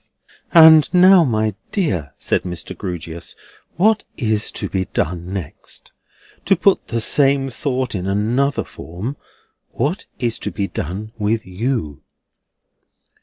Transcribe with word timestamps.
"And 0.55 0.91
now, 0.95 1.23
my 1.23 1.53
dear," 1.71 2.15
said 2.17 2.41
Mr. 2.41 2.75
Grewgious, 2.75 3.35
"what 3.75 4.03
is 4.17 4.49
to 4.53 4.67
be 4.67 4.85
done 4.85 5.31
next? 5.31 5.91
To 6.45 6.55
put 6.55 6.87
the 6.87 6.99
same 6.99 7.49
thought 7.51 7.93
in 7.93 8.07
another 8.07 8.63
form; 8.63 9.15
what 9.69 10.07
is 10.17 10.39
to 10.39 10.49
be 10.49 10.65
done 10.67 11.11
with 11.19 11.45
you?" 11.45 12.01